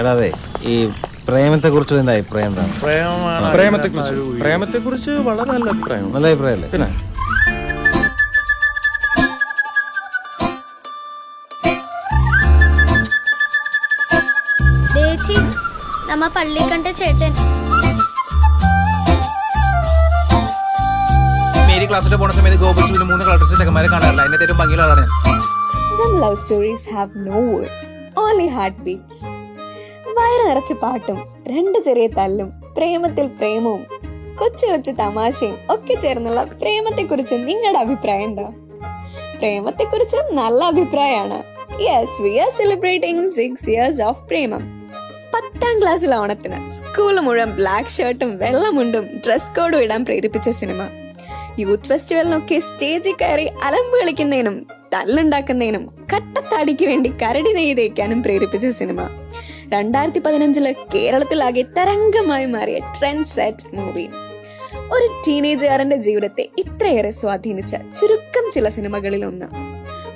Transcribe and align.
എടാ 0.00 0.10
അതെ 0.16 0.28
ഈ 0.72 0.74
പ്രേമത്തെ 1.28 1.68
കുറിച്ച് 1.74 1.94
എന്താ 2.02 2.12
അഭിപ്രായം 2.18 2.50
എന്താണ്? 2.52 2.72
പ്രേമമാണ് 2.84 3.48
പ്രേമത്തെ 3.56 3.88
കുറിച്ച് 3.94 4.14
പ്രേമത്തെ 4.42 4.78
കുറിച്ച് 4.86 5.12
വളരെ 5.28 5.48
നല്ല 5.54 5.68
അഭിപ്രായം. 5.74 6.06
നല്ല 6.14 6.26
അഭിപ്രായമല്ലേ 6.32 6.70
പിന്നെ 6.74 6.90
നമ്മ 16.10 16.24
പള്ളി 16.36 16.62
കണ്ട 16.72 16.86
ചേട്ടൻ. 17.00 17.32
മേരി 21.68 21.86
ക്ലാസ്സിൽ 21.90 22.14
പോണ 22.22 22.30
സമയത്ത് 22.38 22.58
ഗോപുസ്കൂലിൽ 22.64 23.04
മൂന്ന് 23.10 23.24
കളക്ടർസ് 23.28 23.56
ചെക്കന്മാരെ 23.60 23.88
കാണാറില്ല. 23.94 24.22
അതിന്റെ 24.24 24.44
ഏറ്റവും 24.46 24.60
ഭംഗിയുള്ള 24.62 24.84
ആളാണ് 24.88 25.06
ഞാൻ 25.06 25.40
Some 25.96 26.14
love 26.22 26.36
stories 26.42 26.82
have 26.94 27.10
no 27.24 27.38
words, 27.54 27.84
only 28.22 28.46
heartbeats. 28.56 29.16
വയറ് 30.12 30.50
നിറച്ച് 30.50 30.72
പാട്ടും 30.72 31.18
രണ്ട് 31.48 31.78
ചെറിയ 31.78 32.06
തല്ലും 32.06 32.50
പ്രേമത്തിൽ 32.76 33.26
പ്രേമവും 33.26 33.86
കൊച്ചു 34.36 34.66
കൊച്ചു 34.66 34.90
തമാശയും 34.90 35.56
ഒക്കെ 35.70 35.94
ചേർന്നുള്ള 35.94 36.42
പ്രേമത്തെ 36.42 37.02
കുറിച്ച് 37.02 37.34
നിങ്ങളുടെ 37.34 37.78
അഭിപ്രായം 37.78 38.24
എന്താ? 38.24 38.42
പ്രേമത്തെ 39.38 39.84
കുറിച്ച് 39.84 40.16
നല്ല 40.16 40.64
അഭിപ്രായമാണ്. 40.64 41.42
Yes 41.80 42.22
we 42.22 42.38
are 42.38 42.50
celebrating 42.50 43.28
six 43.28 43.70
years 43.70 44.02
of 44.02 44.24
Premam. 44.24 44.90
പത്താം 45.34 45.82
ക്ലാസ്സിലെ 45.82 46.16
ഓണത്തിന് 46.16 46.68
സ്കൂൾ 46.68 47.20
മുഴുവൻ 47.20 47.50
ബ്ലാക്ക് 47.50 47.88
ഷർട്ടും 47.88 48.38
വെള്ളമുണ്ടും 48.38 49.06
ഡ്രസ് 49.26 49.50
കോഡും 49.50 49.78
ഇടാൻ 49.78 50.04
പ്രേരിപ്പിച്ച 50.04 50.50
സിനിമ. 50.50 50.88
യൂത്ത് 51.58 51.84
ഫെസ്റ്റിവലിനൊക്കെ 51.84 52.58
സ്റ്റേജിൽ 52.58 53.12
കയറി 53.12 53.50
അലമ്പ് 53.62 54.00
കളിക്കുന്നതിനും 54.00 54.66
തല്ലുണ്ടാക്കുന്നതിനും 54.94 56.06
കട്ടത്താടിക്ക് 56.14 56.86
വേണ്ടി 56.86 57.12
കരടി 57.22 57.52
നെയ്തേക്കാനും 57.52 58.22
പ്രേരിപ്പിച്ച 58.22 58.66
സിനിമ. 58.66 59.00
രണ്ടായിരത്തി 59.72 60.18
പതിനഞ്ചിൽ 60.18 60.66
കേരളത്തിലാകെ 60.94 61.62
തരംഗമായി 61.78 62.46
മാറിയ 62.46 62.78
ട്രെൻഡ് 62.98 63.26
സെറ്റ് 63.26 63.76
മൂവി 63.76 64.06
ഒരു 64.92 65.06
ടീനേജുകാരന്റെ 65.26 65.96
ജീവിതത്തെ 65.96 66.48
ഇത്രയേറെ 66.58 67.10
സ്വാധീനിച്ച 67.10 67.76
ചുരുക്കം 68.00 68.50
ചില 68.50 68.68
സിനിമകളിൽ 68.68 69.24
ഒന്ന് 69.24 69.48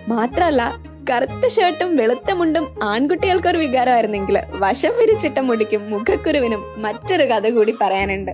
മാത്രല്ല 0.09 0.63
കറുത്ത 1.11 1.49
ഷർട്ടും 1.49 1.97
വെളുത്ത 1.97 2.31
മുണ്ടും 2.33 2.65
ആൺകുട്ടികൾക്കൊരു 2.83 3.59
വികാരമായിരുന്നെങ്കിൽ 3.59 4.39
വശം 4.55 4.93
വിരിച്ചിട്ട 4.99 5.39
മുടിക്കും 5.39 5.91
മുഖക്കുരുവിനും 5.91 6.63
മറ്റൊരു 6.77 7.25
കഥ 7.25 7.49
കൂടി 7.49 7.75
പറയാനുണ്ട്. 7.81 8.33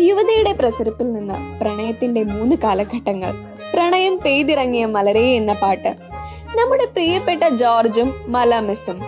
യുവതിയുടെ 0.00 0.52
പ്രസരിപ്പിൽ 0.52 1.12
നിന്ന് 1.12 1.60
പ്രണയത്തിന്റെ 1.60 2.22
മൂന്ന് 2.22 2.56
കാലഘട്ടങ്ങൾ 2.64 3.32
പ്രണയം 3.74 4.18
പെയ്തിറങ്ങിയ 4.24 4.84
മലരേ 4.86 5.36
എന്ന 5.36 5.52
പാട്ട് 5.52 5.90
നമ്മുടെ 6.58 6.84
പ്രിയപ്പെട്ട 6.86 7.48
ജോർജും 7.54 8.14
മലാമിസും 8.28 8.98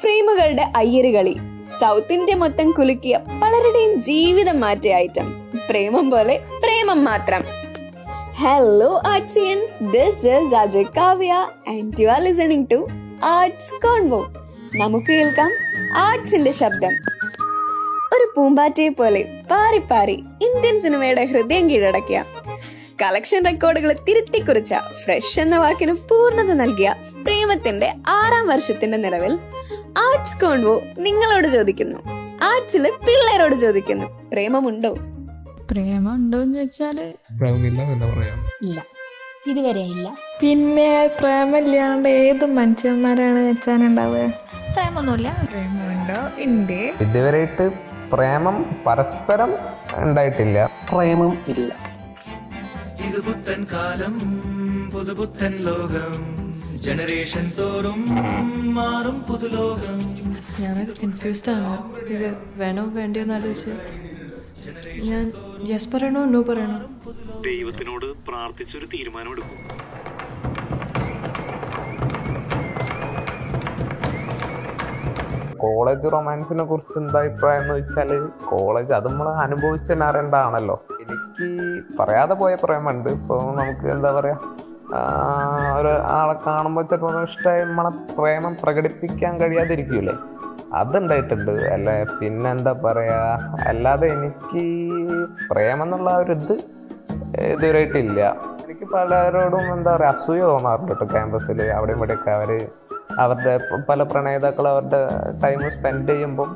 ഫ്രെയിമുകളുടെ 0.00 0.72
അയ്യരുകളി 0.76 1.34
സൗത്ത് 1.80 2.12
ഇന്ത്യ 2.12 2.34
മൊത്തം 2.34 2.70
കുലുക്കിയ 2.70 3.20
പലരുടെയും 3.42 3.98
ജീവിതം 4.00 4.60
മാറ്റിയ 4.60 4.94
ഐറ്റം 4.94 5.28
പ്രേമം 5.68 6.10
പോലെ 6.10 6.40
പ്രേമം 6.64 7.04
മാത്രം. 7.04 7.42
Hello 8.34 9.00
Artsians 9.06 9.84
this 9.92 10.26
is 10.28 10.54
Ajay 10.54 10.84
Kavya 10.96 11.32
and 11.68 12.00
you 12.00 12.08
are 12.08 12.20
listening 12.22 12.70
to 12.70 12.78
Arts 13.24 13.74
Convo 13.82 14.20
നമുക്ക് 14.74 15.06
കേൾക്കാം 15.06 15.50
ആർട്സിന്റെ 15.98 16.50
ശബ്ദം. 16.52 16.94
ഒരു 18.14 18.32
പൂമ്പാറ്റയെ 18.36 18.88
പോലെ 18.88 19.22
പാറി 19.50 19.78
പാറി 19.90 20.16
ഇന്ത്യൻ 20.40 20.80
സിനിമയുടെ 20.80 21.24
ഹൃദയം 21.24 21.70
കീഴടക്കിയ 21.70 22.18
കളക്ഷൻ 23.02 23.44
റെക്കോർഡുകൾ 23.44 23.92
തിരുത്തിക്കുറിച്ച 24.08 24.74
ഫ്രഷ് 25.04 25.40
എന്ന 25.40 25.58
വാക്കിന് 25.58 25.92
പൂർണത 26.10 26.52
നൽകിയ 26.52 26.88
പ്രേമത്തിന്റെ 27.26 27.88
ആറാം 28.08 28.46
വർഷത്തിന്റെ 28.46 28.96
നിലവിൽ 28.96 29.32
ആർട്സ് 29.98 30.40
കോൺവോ 30.40 30.82
നിങ്ങളോട് 30.98 31.48
ചോദിക്കുന്നു. 31.48 31.98
ആർട്സിലെ 32.42 32.90
പിള്ളേരോട് 32.90 33.54
ചോദിക്കുന്നു. 33.54 34.28
പ്രേമമുണ്ടോ? 34.32 34.92
പ്രേമുണ്ടോ 35.70 36.12
ഉണ്ടോന്ന് 36.12 36.54
ചോദിച്ചാൽ 36.54 37.14
പ്രേമമില്ല 37.38 37.82
എന്ന് 37.82 38.06
പറയാം. 38.06 38.46
ഇല്ല. 38.62 38.84
ഇതുവരെ 39.46 39.80
ഇല്ല. 39.80 40.16
പിന്നെ 40.40 41.10
പ്രേമില്ലാണ്ട് 41.20 42.08
ഏത് 42.08 42.44
മനുഷ്യന്മാരാണ് 42.44 43.38
വെച്ചാനുണ്ടാവുക? 43.38 44.26
പ്രേമൊന്നുമില്ല. 44.74 45.46
പ്രേമമുണ്ടോ? 45.50 46.42
ഉണ്ട് 46.42 46.94
ഇതുവരെയായിട്ട് 47.00 47.70
പ്രേമം 48.12 48.76
പരസ്പരം 48.86 49.54
ഉണ്ടായിട്ടില്ല. 49.94 50.70
പ്രേമം 50.92 51.38
ഇല്ല. 51.48 51.76
ഇത് 53.06 53.24
പുത്തൻ 53.24 53.66
കാലം 53.72 54.18
പുതുപുത്തൻ 54.94 55.52
ലോകം. 55.52 56.43
ജനറേഷൻ 56.84 57.46
തോറും 57.58 58.00
മാറും 58.76 59.16
പുതുലോകം. 59.28 59.98
ഞാൻ 60.62 60.76
കൺഫ്യൂസ്ഡ് 61.00 61.52
ആണ്. 61.56 61.76
ഇത് 62.14 62.28
വേണോ 62.60 62.84
വേണ്ടിയോന്ന് 62.98 63.34
ആലോചിച്ച് 63.34 63.72
ഞാൻ 65.10 65.24
യെസ് 65.70 65.88
പറയണോ 65.94 66.22
നോ 66.34 66.40
പറയണോ? 66.48 66.78
ദൈവത്തിനോട് 67.48 68.06
പ്രാർത്ഥിച്ചൊരു 68.28 68.86
തീരുമാനം 68.94 69.32
എടുക്കും 69.32 69.60
കോളേജ് 75.64 76.06
റൊമാൻസിനെ 76.12 76.64
കുറിച്ച് 76.64 76.96
എന്താ 76.98 77.18
അഭിപ്രായം 77.20 77.62
എന്ന് 77.62 77.74
വെച്ചാൽ 77.74 78.10
കോളേജ് 78.50 78.92
അത് 78.98 79.06
നമ്മൾ 79.08 79.28
അനുഭവിച്ചെന്നെ 79.44 80.04
അറിയേണ്ടതാണല്ലോ. 80.06 80.76
എനിക്ക് 81.02 81.46
പറയാതെ 82.00 82.34
പോയ 82.42 82.54
പ്രേമുണ്ട്. 82.64 83.08
ഇപ്പൊ 83.18 83.36
നമുക്ക് 83.60 83.86
എന്താ 83.96 84.12
പറയാ? 84.18 84.36
ഒരു 85.78 85.92
ആളെ 86.18 86.34
കാണുമ്പോൾ 86.46 86.84
ചിലപ്പോൾ 86.90 87.16
ഇഷ്ടമായി 87.28 87.62
നമ്മളെ 87.70 87.90
പ്രേമം 88.18 88.54
പ്രകടിപ്പിക്കാൻ 88.62 89.34
കഴിയാതിരിക്കൂലേ 89.40 90.14
അതുണ്ടായിട്ടുണ്ട്. 90.80 91.52
അല്ലെ 91.74 91.96
പിന്നെന്താ 92.20 92.72
പറയാ? 92.84 93.18
അല്ലാതെ 93.70 94.06
എനിക്ക് 94.16 94.64
പ്രേമം 95.50 95.84
എന്നുള്ള 95.86 96.10
ഒരു 96.22 96.32
ഇത് 96.38 96.54
ഇതുവരെയായിട്ടില്ല. 97.52 98.20
എനിക്ക് 98.64 98.86
പലരോടും 98.94 99.66
എന്താ 99.74 99.90
പറയാ 99.96 100.10
അസൂയ 100.14 100.42
തോന്നാറുണ്ട് 100.52 100.92
കേട്ടോ 100.92 101.06
ക്യാമ്പസിൽ 101.14 101.58
അവിടെയും 101.76 101.98
ഇവിടെയൊക്കെ 102.00 102.30
അവർ 102.38 102.50
അവരുടെ 103.24 103.54
പല 103.88 104.02
പ്രണയിതാക്കൾ 104.02 104.66
അവരുടെ 104.68 105.00
ടൈം 105.44 105.60
സ്പെൻഡ് 105.74 106.08
ചെയ്യുമ്പം 106.12 106.50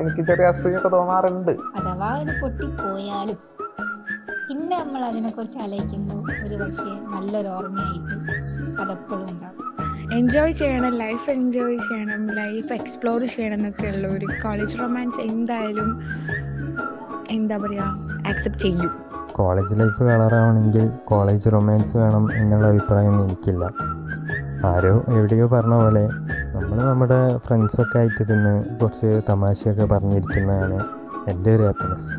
എനിക്ക് 0.00 0.22
ചെറിയ 0.30 0.46
അസൂയൊക്കെ 0.52 0.90
തോന്നാറുണ്ട്. 0.96 1.52
അഥവാ 1.78 2.10
പൊട്ടിപ്പോയാലും 2.42 3.38
പിന്നെ 4.52 4.78
നമ്മൾ 4.78 5.02
അതിനെക്കുറിച്ച് 5.04 5.58
ആലോചിക്കുമ്പോൾ 5.58 6.18
ഒരു 6.44 6.56
പക്ഷേ 6.62 6.90
നല്ലൊരു 7.12 7.48
ഓർമ്മയായിട്ട് 7.48 8.16
അതെപ്പോഴും 8.82 9.22
ഉണ്ടാവും. 9.30 9.58
എൻജോയ് 10.16 10.52
ചെയ്യണം 10.52 10.94
ലൈഫ് 11.02 11.30
എൻജോയ് 11.30 11.76
ചെയ്യണം 11.86 12.22
ലൈഫ് 12.40 12.72
എക്സ്പ്ലോർ 12.72 13.20
ചെയ്യണം 13.34 13.54
എന്നൊക്കെ 13.54 13.86
ഉള്ള 13.86 14.06
ഒരു 14.16 14.26
കോളേജ് 14.42 14.76
റൊമാൻസ് 14.80 15.20
എന്തായാലും 15.30 15.88
എന്താ 17.30 17.56
പറയുക 17.56 17.86
ആക്സെപ്റ്റ് 18.30 18.62
ചെയ്യും. 18.66 18.92
കോളേജ് 19.32 19.80
ലൈഫ് 19.80 20.02
കളറാവണമെങ്കിൽ 20.08 20.86
കോളേജ് 21.04 21.52
റൊമാൻസ് 21.54 21.96
വേണം 21.96 22.26
എന്നുള്ള 22.32 22.66
അഭിപ്രായം 22.66 23.16
എനിക്കില്ല. 23.24 23.64
ആരോ 24.64 24.94
എവിടെയോ 25.16 25.48
പറഞ്ഞ 25.48 25.74
പോലെ 25.82 26.04
നമ്മൾ 26.56 26.78
നമ്മുടെ 26.90 27.20
ഫ്രണ്ട്സൊക്കെ 27.46 27.98
ആയിട്ടിരുന്ന് 27.98 28.54
കുറച്ച് 28.80 29.22
തമാശയൊക്കെ 29.30 29.86
പറഞ്ഞിരിക്കുന്നതാണ് 29.94 30.80
എന്റെ 31.28 31.50
ഒരു 31.56 31.62
ഹാപ്പിനെസ് 31.62 32.12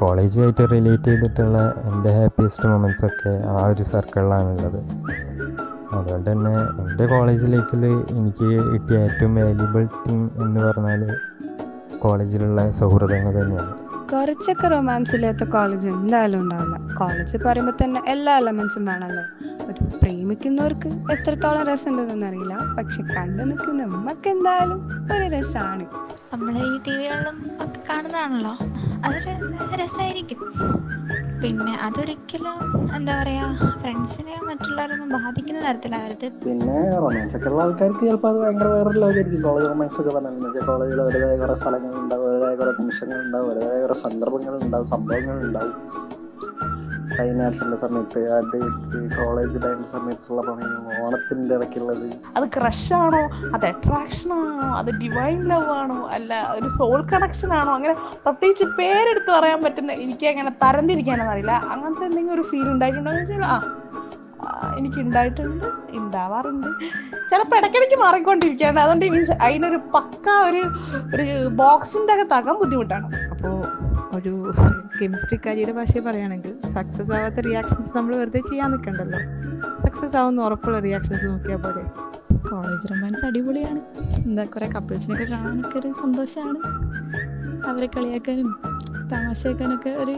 കോളേജുമായിട്ട് 0.00 0.64
റിലേറ്റ് 0.72 1.10
ചെയ്തിട്ടുള്ള 1.10 1.58
എന്റെ 1.88 2.10
ഹാപ്പിയസ്റ്റ് 2.18 2.68
മൊമെന്റ്സ് 2.70 3.04
ഒക്കെ 3.08 3.32
ആ 3.54 3.64
ഒരു 3.72 3.84
സർക്കിളിലാണുള്ളത് 3.92 4.80
അതുകൊണ്ട് 5.96 6.28
തന്നെ 6.30 6.54
എന്റെ 6.82 7.06
കോളേജ് 7.12 7.46
ലൈഫിൽ 7.52 7.84
എനിക്ക് 8.18 8.48
കിട്ടിയ 8.70 8.98
ഏറ്റവും 9.06 9.34
വാല്യുബിൾ 9.38 9.84
തിങ് 10.06 10.28
എന്ന് 10.44 10.60
പറഞ്ഞാൽ 10.66 11.02
കോളേജിലുള്ള 12.04 12.60
സൗഹൃദങ്ങൾ 12.80 13.32
തന്നെയാണ്. 13.40 13.72
കുറച്ചൊക്കെ 14.12 14.68
റൊമാൻസ് 14.74 15.12
ഇല്ലാത്ത 15.16 15.44
കോളേജ് 15.54 15.88
എന്തായാലും 15.96 16.38
ഉണ്ടാവില്ല. 16.42 16.76
കോളേജ് 17.00 17.38
പറയുമ്പോൾ 17.46 17.74
തന്നെ 17.82 18.00
എല്ലാ 18.14 18.32
എലമെൻസും 18.42 18.84
വേണമല്ലോ 18.90 19.24
ഒരു 19.68 19.82
പ്രേമിക്കുന്നവർക്ക് 20.00 20.90
എത്രത്തോളം 21.14 21.62
രസമുണ്ടെന്നൊന്നും 21.70 22.28
അറിയില്ല. 22.28 22.54
പക്ഷെ 22.78 23.02
കണ്ടു 23.16 23.42
നിൽക്കുന്ന 23.50 23.82
നമുക്ക് 23.94 24.30
എന്തായാലും 24.34 24.80
ഒരു 25.14 25.26
രസമാണ് 25.36 25.86
നമ്മൾ 26.32 26.54
ഈ 26.66 26.78
ടി 26.86 26.94
വികളിലും 27.00 27.36
ഒക്കെ 27.64 27.80
കാണുന്നതാണല്ലോ. 27.90 28.54
അതൊരു 29.06 29.34
രസമായിരിക്കും. 29.80 30.38
പിന്നെ 31.42 31.74
അതൊരിക്കലും 31.84 32.56
എന്താ 32.96 33.12
പറയാ 33.18 33.44
ഫ്രണ്ട്സിനെ 33.80 34.34
മറ്റുള്ളവരൊന്നും 34.48 35.08
ബാധിക്കുന്ന 35.16 35.60
തരത്തിലാവരുത് 35.62 36.26
പിന്നെ 36.42 36.74
റൊമാൻസ് 36.96 37.36
ഒക്കെ 37.36 37.48
ഉള്ള 37.50 37.62
ആൾക്കാർക്ക് 37.62 38.02
ചിലപ്പോൾ 38.02 38.28
അത് 38.32 38.38
ഭയങ്കര 38.42 38.68
വേറെ 38.74 38.90
കോളേജ് 39.44 39.68
റൊമാൻസ് 39.68 39.98
ഒക്കെ 40.00 40.12
വെച്ചാൽ 40.42 40.66
കോളേജിൽ 40.66 41.00
അവരുടേതായ 41.04 41.38
കുറെ 41.42 41.56
സ്ഥലങ്ങളുണ്ടാവും 41.62 42.26
അവരുടേതായ 42.26 42.56
കുറെ 42.60 42.72
നിമിഷങ്ങൾ 42.80 43.18
ഉണ്ടാവും 43.26 43.46
അവരുടേതായ 43.46 43.80
കുറെ 43.84 43.96
സംഭവങ്ങൾ 44.94 45.36
ഉണ്ടാവും 45.40 45.74
ഫൈൻ 47.20 47.42
ആർട്സിന്റെ 47.44 47.76
സമയത്ത് 47.76 48.20
അത് 48.36 48.58
കോളേജ് 49.16 49.62
ടൈം 49.64 49.80
സമയത്തുള്ള 49.92 50.42
പണിയും 50.48 50.84
ഓണത്തിന്റെ 51.04 51.54
ഇടയ്ക്കുള്ളത്. 51.54 52.06
അത് 52.36 52.46
ക്രഷാണോ 52.56 53.20
അത് 53.56 53.64
അട്രാക്ഷൻ 53.70 54.32
ആണോ? 54.32 54.68
അത് 54.80 54.90
ഡിവൈൻ 55.02 55.40
ലവ് 55.50 55.70
ആണോ? 55.80 55.98
അല്ല 56.16 56.54
ഒരു 56.56 56.68
സോൾ 56.68 57.06
കണക്ഷൻ 57.12 57.52
ആണോ? 57.52 57.72
അങ്ങനെ 57.72 57.94
പ്രത്യേകിച്ച് 58.24 58.64
പേരെടുത്ത് 58.78 59.30
പറയാൻ 59.38 59.60
പറ്റുന്ന 59.64 59.92
എനിക്ക് 59.92 60.26
അങ്ങനെ 60.26 60.52
തരംതിരിക്കാനൊന്നും 60.64 61.34
അറിയില്ല. 61.34 61.52
അങ്ങനത്തെ 61.74 62.06
എന്തെങ്കിലും 62.06 62.34
ഒരു 62.34 62.46
ഫീൽ 62.52 62.68
ഉണ്ടായിട്ടുണ്ടോ 62.68 63.10
എന്ന് 63.10 63.22
വെച്ചാൽ 63.22 63.44
ആ 63.44 63.58
എനിക്ക് 64.78 64.98
ഉണ്ടായിട്ടുണ്ട് 65.00 65.66
ഉണ്ടാവാറുണ്ട് 65.98 66.66
ചിലപ്പോൾ 67.30 67.56
ഇടയ്ക്കിടയ്ക്ക് 67.56 67.98
മാറിക്കൊണ്ടിരിക്കുകയാണ് 68.02 68.80
അതുകൊണ്ട് 68.80 69.04
മീൻസ് 69.14 69.30
അതിനൊരു 69.30 69.76
പക്ക 69.94 70.28
ഒരു 70.48 70.62
ഒരു 71.14 71.26
ബോക്സിന്റെ 71.48 72.12
അകത്താക്കാൻ 72.12 72.56
ബുദ്ധിമുട്ടാണ്. 72.62 73.06
കെമിസ്ട്രിക്കാരിയുടെ 75.00 75.72
ഭാഷയെ 75.72 76.00
പറയുകയാണെങ്കിൽ 76.00 76.52
സക്സസ് 76.74 77.12
ആവാത്ത 77.12 77.40
റിയാക്ഷൻസ് 77.40 77.96
നമ്മൾ 77.96 78.16
വെറുതെ 78.16 78.40
ചെയ്യാൻ 78.48 78.70
നിൽക്കണ്ടല്ലോ. 78.70 79.20
സക്സസ് 79.82 80.16
ആവുന്ന 80.16 80.42
ഉറപ്പുള്ള 80.42 80.78
റിയാക്ഷൻസ് 80.78 81.26
നോക്കിയാൽ 81.26 81.56
പോലെ 81.56 81.82
കോളേജ് 82.50 82.90
റൊമാൻസ് 82.90 83.24
അടിപൊളിയാണ്. 83.24 83.80
എന്താ 84.26 84.44
കുറെ 84.44 84.66
കപ്പിൾസിനൊക്കെ 84.66 85.24
കാണാനൊക്കെ 85.24 85.78
ഒരു 85.78 85.92
സന്തോഷമാണ് 85.92 86.60
അവരെ 87.68 87.86
കളിയാക്കാനും 87.86 88.50
തമാശയാക്കാനൊക്കെ 89.12 89.90
ഒരു 89.90 90.10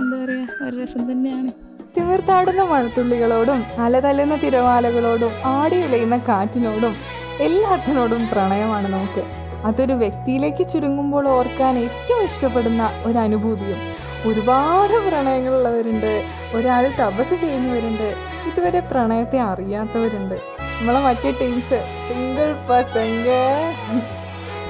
എന്താ 0.00 0.16
പറയാ 0.24 0.46
ഒരു 0.66 0.82
രസം 0.82 1.12
തന്നെയാണ്. 1.12 1.52
തിമിർത്താടുന്ന 1.96 2.62
മഴത്തുള്ളികളോടും 2.62 3.62
അലതല്ലുന്ന 3.78 4.36
തിരമാലകളോടും 4.36 5.32
ആടി 5.44 5.76
ഉലയുന്ന 5.86 6.16
കാറ്റിനോടും 6.16 6.94
എല്ലാത്തിനോടും 7.40 8.22
പ്രണയമാണ് 8.32 8.88
നമുക്ക്. 8.92 9.24
അതൊരു 9.64 9.92
വ്യക്തിയിലേക്ക് 9.92 10.68
ചുരുങ്ങുമ്പോൾ 10.68 11.28
ഓർക്കാൻ 11.28 11.78
ഏറ്റവും 11.78 12.24
ഇഷ്ടപ്പെടുന്ന 12.24 12.90
ഒരു 13.04 13.18
അനുഭൂതിയും 13.18 13.78
ഒരുപാട് 14.26 15.08
പ്രണയങ്ങളുള്ളവരുണ്ട്. 15.08 16.24
ഒരാൾ 16.54 16.90
തപസ് 17.00 17.34
ചെയ്യുന്നവരുണ്ട്. 17.40 18.14
ഇതുവരെ 18.46 18.80
പ്രണയത്തെ 18.80 19.38
അറിയാത്തവരുണ്ട്. 19.40 20.34
നമ്മളെ 20.80 21.00
മറ്റേ 21.00 21.30
ടീംസ് 21.40 21.78
സിംഗിൾ 22.08 22.52
പേഴ്സൺഗ് 22.68 23.38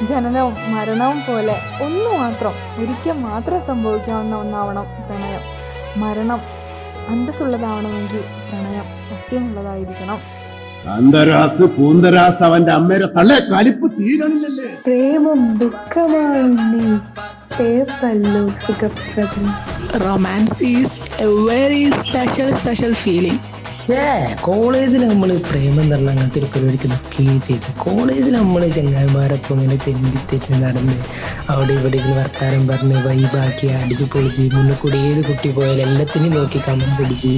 ജനനവും 0.07 0.55
മരണവും 0.75 1.19
പോലെ 1.19 1.57
ഒന്ന് 1.83 2.19
മാത്രം 2.19 2.53
ഒരിക്കൽ 2.79 3.13
മാത്രം 3.13 3.63
സംഭവിക്കാവുന്ന 3.63 4.37
ഒന്നാവണം 4.37 4.85
പ്രണയം. 4.85 5.41
മരണം 6.01 6.41
അന്തസ്സുള്ളതാവണമെങ്കിൽ 7.09 8.25
പ്രണയം 8.51 8.85
സത്യമുള്ളതായിരിക്കണം. 9.09 10.19
അന്തരാസ് 10.93 11.63
പൂന്തരാസ് 11.63 12.43
അവന്റെ 12.43 12.73
അമ്മയുടെ 12.73 13.07
തള്ളെ 13.07 13.39
കലിപ്പ് 13.53 13.93
തീരണില്ലല്ലേ? 14.01 14.75
പ്രേമം 14.87 15.59
ദുഃഖമാണ് 15.59 17.01
സുഖപ്രദം 18.65 19.47
romance 20.05 20.57
is 20.67 20.97
a 21.25 21.27
very 21.49 21.83
special 22.03 22.49
special 22.61 22.95
feeling 23.03 23.41
കോളേജിൽ 24.41 25.09
നമ്മൾ 25.09 25.31
പ്രേമം 25.49 25.87
തരണം 25.91 26.11
അങ്ങനത്തെ 26.11 26.39
ഒരു 26.41 26.49
പരിപാടിക്ക് 26.55 26.89
നിൽക്കുകയും 26.93 27.41
ചെയ്തു. 27.47 27.69
കോളേജിൽ 27.85 28.35
നമ്മൾ 28.35 28.63
ചങ്ങായിമാരൊപ്പം 28.77 29.55
ഇങ്ങനെ 29.55 29.79
തെണ്ടി 29.87 30.11
തെറ്റി 30.31 30.59
നടന്ന് 30.65 30.97
അവിടെ 31.53 31.73
ഇവിടെ 31.73 31.97
ഇരുന്ന് 31.97 32.17
വർത്താനം 32.21 32.69
പറഞ്ഞ് 32.69 32.97
വൈബാക്കി 33.07 33.67
അടിച്ച് 33.79 34.05
പൊളിച്ച് 34.05 34.45
മുന്നിൽ 34.55 34.77
കൂടി 34.83 34.99
ഏത് 34.99 35.21
കുട്ടി 35.29 35.49
പോയാലും 35.49 35.83
എല്ലാത്തിനെയും 35.87 36.35
നോക്കി 36.39 36.61
കമ്മൻ 36.69 36.93
പിടിച്ച്. 36.99 37.33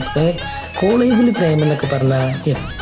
കോളേജിൽ 0.81 1.31
പ്രേമം 1.39 1.63
എന്നൊക്കെ 1.63 1.89
പറഞ്ഞാൽ 1.95 2.27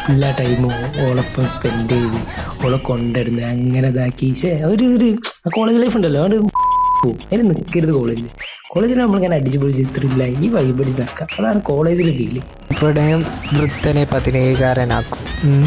എല്ലാ 0.08 0.30
ടൈമും 0.40 0.74
ഓളൊപ്പം 1.06 1.46
സ്പെൻഡ് 1.56 1.88
ചെയ്ത് 1.90 2.18
ഓളെ 2.66 2.76
കൊണ്ടിരുന്ന് 2.76 3.44
അങ്ങനെ 3.54 3.88
ഇതാക്കി. 3.88 4.30
ഒരു 4.72 4.84
ഒരു 4.96 5.10
കോളേജ് 5.58 5.80
ലൈഫ് 5.82 5.96
ഉണ്ടല്ലോ 5.96 6.22
അതുകൊണ്ട് 6.24 6.63
പോവും 7.04 7.18
അതിന് 7.26 7.50
നിൽക്കരുത് 7.50 7.92
കോളേജിൽ 7.92 8.28
കോളേജിൽ 8.68 8.98
നമ്മളിങ്ങനെ 8.98 9.36
അടിച്ചു 9.36 9.58
പൊളിച്ച് 9.58 9.84
ത്രില്ലായി 9.98 10.36
ഈ 10.40 10.48
വൈബ് 10.48 10.82
അടിച്ച് 10.82 11.00
നിൽക്കാം 11.00 11.28
അതാണ് 11.38 11.60
കോളേജിലെ 11.62 12.12
ഫീൽ 12.16 12.36
ഇവിടെയും 12.74 13.20
വൃത്തനെ 13.52 14.04
പതിനേകാരനാക്കും. 14.12 15.50
ഉം. 15.50 15.66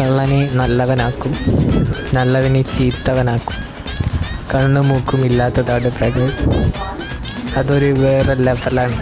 കള്ളനെ 0.00 0.50
നല്ലവനാക്കും. 0.52 1.32
നല്ലവനെ 2.14 2.62
ചീത്തവനാക്കും. 2.62 3.58
കണ്ണും 4.54 4.88
മൂക്കും 4.88 5.24
ഇല്ലാത്തതാണ് 5.24 5.90
പ്രകൾ 5.90 6.24
അതൊരു 7.56 7.90
വേറെ 7.98 8.34
ലെവലാണ് 8.34 8.96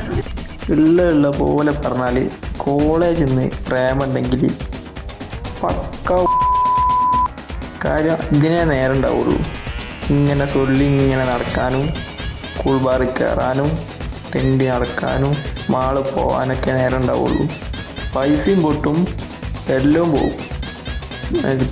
ഉള്ള 0.72 1.02
ഉള്ള 1.02 1.30
പോലെ 1.30 1.72
പറഞ്ഞാൽ 1.72 2.16
കോളേജിൽ 2.56 3.24
നിന്ന് 3.24 3.50
പ്രേമുണ്ടെങ്കിൽ 3.68 4.42
പക്ക 5.62 6.10
കാര്യം 7.84 8.18
ഇതിനെ 8.36 8.64
നേരം 8.64 8.92
ഉണ്ടാവുള്ളൂ. 8.92 9.38
ഇങ്ങനെ 10.10 10.46
ചൊല്ലി 10.46 10.84
ഇങ്ങനെ 10.84 11.24
നടക്കാനും 11.24 11.84
കൂൾ 12.60 12.78
ബാറിൽ 12.78 13.10
കയറാനും 13.20 13.78
തെണ്ടി 14.34 14.66
നടക്കാനും 14.68 15.32
മാൾ 15.70 16.00
പോകാനൊക്കെ 16.00 16.70
നേരം 16.70 16.96
ഉണ്ടാവുള്ളൂ. 16.96 17.44
പൈസയും 18.16 18.62
പൊട്ടും 18.62 19.06
എല്ലാം 19.68 20.12
പോവും. 20.12 20.34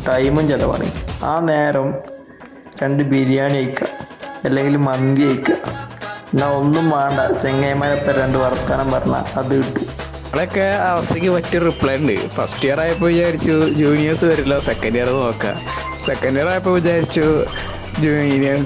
ടൈമും 0.09 0.49
ചിലവാണ്. 0.49 0.93
ആ 1.25 1.41
നേരം 1.41 1.95
രണ്ട് 2.83 3.03
ബിരിയാണി 3.03 3.55
കഴിക്കുക 3.55 3.87
അല്ലെങ്കിൽ 4.45 4.77
മന്തി 4.77 5.23
കഴിക്കുക 5.27 5.55
എന്നാൽ 6.33 6.51
ഒന്നും 6.51 6.91
വേണ്ട. 6.91 7.41
ചെങ്ങൈമാരത്തെ 7.43 8.13
രണ്ട് 8.21 8.39
വർത്തമാനം 8.39 8.91
പറഞ്ഞാൽ 8.93 9.25
അത് 9.39 9.55
കിട്ടും. 9.59 9.87
അവിടെയൊക്കെ 10.27 10.67
അവസ്ഥയ്ക്ക് 10.91 11.29
പറ്റിയ 11.29 11.59
റിപ്ലൈ 11.59 11.97
ഉണ്ട്. 11.97 12.29
ഫസ്റ്റ് 12.29 12.67
ഇയർ 12.67 12.81
ആയപ്പോൾ 12.81 13.07
വിചാരിച്ചു 13.07 13.55
ജൂനിയേഴ്സ് 13.81 14.25
വരില്ല. 14.25 14.61
സെക്കൻഡ് 14.61 14.97
ഇയർ 14.97 15.11
നോക്കാം. 15.11 15.57
സെക്കൻഡ് 16.07 16.37
ഇയർ 16.39 16.49
ആയപ്പോൾ 16.49 16.71
വിചാരിച്ചു 16.71 17.27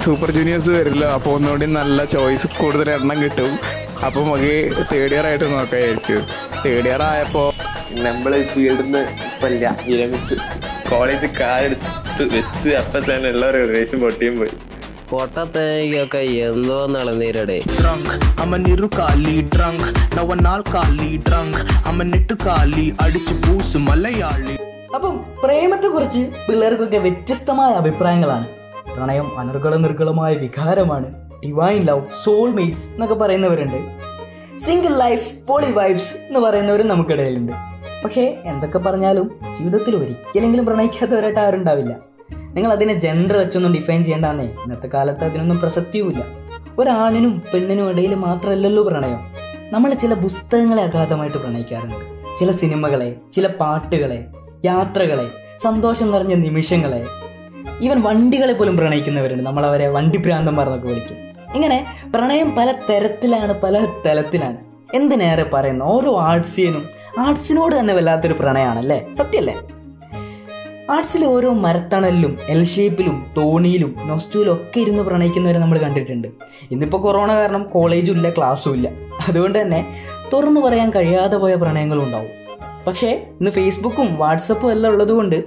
സൂപ്പർ 0.05 0.31
ജൂനിയേഴ്സ് 0.37 0.70
വരില്ല. 0.70 1.05
അപ്പോൾ 1.17 1.32
ഒന്നുകൂടി 1.37 1.67
നല്ല 1.67 2.05
ചോയ്സ് 2.14 2.46
കൂടുതൽ 2.61 2.88
എണ്ണം 2.90 3.19
കിട്ടും. 3.23 3.52
അപ്പോൾ 4.06 4.25
നമുക്ക് 4.25 4.55
തേർഡ് 4.90 5.14
ഇയർ 5.14 5.26
ആയിട്ട് 5.26 5.44
നോക്കാൻ 5.44 5.81
വിചാരിച്ചു. 5.82 6.17
തേർഡ് 6.64 6.88
ഇയർ 6.90 7.02
ആയപ്പോൾ 7.02 7.49
നമ്മൾ 8.06 8.32
ഫീൽഡിൽ 8.52 8.82
നിന്ന് 8.82 9.02
ഇപ്പല്ല 9.29 9.76
വിരമിച്ച്. 9.87 10.37
കോളേജ് 10.90 11.31
കാലെടുത്ത് 11.40 12.25
വെച്ച് 12.34 12.70
അപ്പൊ 12.82 13.00
തന്നെ 13.08 13.29
എല്ലാവരും 13.34 13.58
ഒരു 13.61 13.70
റിലേഷൻ 13.73 14.00
പൊട്ടിയും 14.05 14.37
പോയി. 14.43 14.55
പൊട്ടത്തേക്കൊക്കെ 15.12 16.20
എന്തോ 16.49 16.76
കുറിച്ച് 16.87 17.56
drunk. 17.81 18.06
I'm 18.43 18.55
a 18.55 18.58
niru 18.64 18.88
kali 18.99 19.34
drunk. 19.55 19.82
Now 20.17 20.25
drunk 21.29 21.58
അടിച്ചു 23.05 23.34
പൂസ് 23.44 23.76
മലയാളി. 23.88 24.56
അപ്പം 24.96 25.14
പ്രേമത്തെക്കുറിച്ച് 25.44 26.23
പിള്ളേർക്കൊക്കെ 26.49 26.99
വ്യത്യസ്തമായ 27.06 27.73
അഭിപ്രായങ്ങളാണ്. 27.82 28.49
പ്രണയം 28.97 29.39
അനർഗള 29.39 29.77
നിർഗളമായ 29.77 30.35
വികാരമാണ് 30.35 31.31
ഡിവൈൻ 31.44 31.83
ലവ് 31.83 32.03
സോൾമേറ്റ്സ് 32.25 32.89
എന്നൊക്കെ 32.89 33.15
പറയുന്നവരുണ്ട്. 33.15 34.03
സിംഗിൾ 34.59 34.97
ലൈഫ് 34.97 35.47
പോളി 35.49 35.73
വൈബ്സ് 35.73 36.17
എന്ന് 36.17 36.41
പറയുന്നവരും 36.41 36.89
നമുക്കിടയിലുണ്ട്. 36.89 37.53
പക്ഷേ 38.05 38.39
എന്തൊക്കെ 38.44 38.79
പറഞ്ഞാലും 38.79 39.41
ജീവിതത്തിൽ 39.59 39.97
ഒരിക്കലെങ്കിലും 39.97 40.67
പ്രണയിക്കാത്തവരായിട്ട് 40.67 41.41
ആരുണ്ടാവില്ല 41.41 41.97
നിങ്ങൾ 42.33 42.73
അതിനെ 42.73 42.94
ജെൻഡർ 42.94 43.37
വെച്ചൊന്നും 43.37 43.75
ഡിഫൈൻ 43.75 44.05
ചെയ്യേണ്ടെന്നേ. 44.05 44.44
ഇന്നത്തെ 44.44 44.87
കാലത്ത് 44.87 45.25
അതിനൊന്നും 45.25 45.61
പ്രസക്തിയുമില്ല. 45.61 46.25
ഒരാണിനും 46.79 47.43
പെണ്ണിനും 47.55 47.91
ഇടയിൽ 47.91 48.15
മാത്രമല്ലല്ലോ 48.15 48.83
പ്രണയം. 48.83 49.19
നമ്മൾ 49.71 49.94
ചില 49.94 50.15
പുസ്തകങ്ങളെ 50.15 50.83
അഗാധമായിട്ട് 50.83 51.37
പ്രണയിക്കാറുണ്ട്. 51.37 52.23
ചില 52.41 52.50
സിനിമകളെ 52.50 53.17
ചില 53.33 53.47
പാട്ടുകളെ 53.47 54.27
യാത്രകളെ 54.65 55.27
സന്തോഷം 55.59 56.11
നിറഞ്ഞ 56.11 56.35
നിമിഷങ്ങളെ 56.35 57.06
ഈവൻ 57.82 58.02
വണ്ടികളെ 58.02 58.52
പോലും 58.52 58.76
പ്രണയിക്കുന്നവരുണ്ട്. 58.76 59.43
നമ്മളവരെ 59.46 59.89
വണ്ടി 59.89 60.19
ഭ്രാന്തന്മാർ 60.19 60.67
എന്നൊക്കെ 60.67 60.89
വിളിക്കും. 60.89 61.17
ഇങ്ങനെ 61.55 61.86
പ്രണയം 62.15 62.55
പല 62.56 62.72
തരത്തിലാണ് 62.91 63.60
പല 63.60 63.86
തലത്തിലാണ്. 64.06 64.56
എന്തിനേറെ 64.94 65.43
പറയുന്നു? 65.43 65.84
ഓരോ 65.84 66.20
ആർട്സിനും 66.20 66.84
ആർട്സിനോട് 67.19 67.79
തന്നെ 67.79 67.94
വല്ലാത്തൊരു 67.94 68.34
പ്രണയമാണല്ലേ? 68.41 69.06
സത്യമല്ലേ 69.15 69.55
ആർട്സിലെ 70.91 71.27
ഓരോ 71.27 71.53
മരത്തണലിലും 71.53 72.39
എൽ 72.48 72.65
ഷേപ്പിലും 72.65 73.27
തോണിയിലും 73.36 73.96
നോസ്റ്റൂലും 74.06 74.53
ഒക്കെ 74.53 74.81
ഇരുന്ന് 74.81 75.03
പ്രണയിക്കുന്നവരെ 75.03 75.58
നമ്മൾ 75.58 75.79
കണ്ടിട്ടുണ്ട്. 75.79 76.29
ഇന്നിപ്പോൾ 76.70 77.03
കൊറോണ 77.03 77.34
കാരണം 77.34 77.62
കോളേജും 77.62 78.15
ഇല്ല 78.15 78.31
ക്ലാസ്സും 78.31 78.74
ഇല്ല. 78.74 78.89
അതുകൊണ്ട് 79.29 79.62
തന്നെ 79.62 79.86
തുറന്നു 80.32 80.60
പറയാൻ 80.60 80.91
കഴിയാതെ 80.91 81.36
പോയ 81.36 81.55
പ്രണയങ്ങളും 81.55 82.05
ഉണ്ടാവും 82.05 82.31
പക്ഷേ 82.86 83.27
ഇന്ന് 83.41 83.51
ഫേസ്ബുക്കും 83.51 84.19
വാട്സപ്പും 84.19 84.70
എല്ലാം 84.70 84.93
ഉള്ളതുകൊണ്ട് 84.93 85.44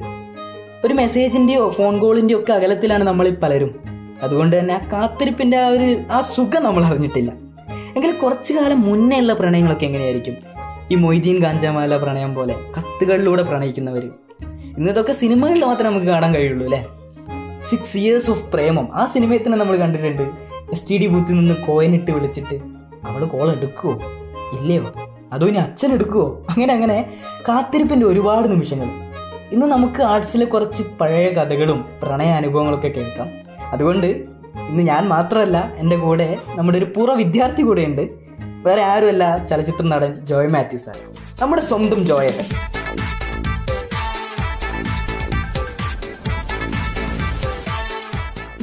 ഒരു 0.86 0.94
മെസ്സേജിന്റെയോ 0.94 1.70
ഫോൺ 1.70 2.00
കോളിന്റെയോ 2.00 2.40
ഒക്കെ 2.40 2.54
അകലത്തിലാണ് 2.54 3.04
നമ്മൾ 3.04 3.30
പലരും. 3.30 3.80
അതുകൊണ്ട് 4.22 4.60
തന്നെ 4.60 4.74
ആ 4.74 4.92
കാത്തിരിപ്പിന്റെ 4.92 5.58
ആ 5.58 5.68
ഒരു 5.68 5.98
ആ 6.12 6.22
സുഖം 6.22 6.64
നമ്മൾ 6.64 6.84
അറിഞ്ഞിട്ടില്ല. 6.84 7.34
എങ്കിൽ 7.96 8.12
കുറച്ചു 8.12 8.54
കാലം 8.54 8.82
മുന്നേ 8.82 9.20
ഉള്ള 9.20 9.34
പ്രണയങ്ങളൊക്കെ 9.34 9.86
എങ്ങനെയായിരിക്കും? 9.86 10.36
ഈ 10.92 10.96
മൊയ്തീൻ 10.96 11.40
ഗാഞ്ചാമാല 11.40 11.98
പ്രണയം 11.98 12.36
പോലെ 12.36 12.56
കത്തുകളിലൂടെ 12.78 13.44
പ്രണയിക്കുന്നവർ 13.44 14.06
ഇന്നതൊക്കെ 14.78 15.12
സിനിമകളിൽ 15.12 15.66
മാത്രമേ 15.66 15.90
നമുക്ക് 15.90 16.06
കാണാൻ 16.06 16.34
കഴിയുള്ളൂ 16.34 16.66
അല്ലേ? 16.66 16.88
സിക്സ് 17.70 17.98
ഇയേഴ്സ് 17.98 18.30
ഓഫ് 18.32 18.52
പ്രേമം 18.52 18.88
ആ 18.94 19.06
സിനിമയിൽ 19.06 19.38
തന്നെ 19.38 19.58
നമ്മൾ 19.58 19.76
കണ്ടിട്ടുണ്ട്. 19.76 20.22
എസ് 20.72 20.90
ടി 20.90 20.98
ഡി 20.98 21.08
ബൂത്തിൽ 21.08 21.34
നിന്ന് 21.34 21.56
കോയിനിട്ട് 21.68 22.12
വിളിച്ചിട്ട് 22.12 22.56
അവൾ 23.08 23.26
കോൾ 23.26 23.52
എടുക്കുവോ? 23.52 23.94
ഇല്ലയോ? 24.60 24.94
അതോ 25.34 25.48
ഇനി 25.48 25.58
അച്ഛൻ 25.58 25.92
എടുക്കുവോ? 25.94 26.46
അങ്ങനെ 26.50 26.74
അങ്ങനെ 26.74 27.10
കാത്തിരിപ്പിന്റെ 27.50 28.06
ഒരുപാട് 28.06 28.52
നിമിഷങ്ങൾ. 28.52 29.15
ഇന്ന് 29.54 29.66
നമുക്ക് 29.66 30.02
ആർട്സിലെ 30.04 30.46
കുറച്ച് 30.46 30.84
പഴയ 31.02 31.26
കഥകളും 31.30 31.86
പ്രണയ 32.02 32.28
അനുഭവങ്ങളൊക്കെ 32.28 32.88
കേൾക്കാം. 32.88 33.28
അതുകൊണ്ട് 33.74 34.08
ഇന്ന് 34.70 34.84
ഞാൻ 34.84 35.08
മാത്രമല്ല 35.08 35.58
എന്റെ 35.78 35.98
കൂടെ 35.98 36.38
നമ്മുടെ 36.58 36.78
ഒരു 36.78 36.86
പൂർവ 36.86 37.14
വിദ്യാർത്ഥി 37.14 37.62
കൂടെയുണ്ട്. 37.62 38.02
വേറെ 38.66 38.82
ആരുമല്ല 38.82 39.46
ചലച്ചിത്ര 39.46 39.86
നടൻ 39.86 40.26
ജോയ് 40.26 40.50
മാത്യു 40.50 40.78
സാർ. 40.78 40.98
നമ്മുടെ 41.42 41.62
സ്വന്തം 41.62 42.06
ജോയല്ലേ 42.06 42.46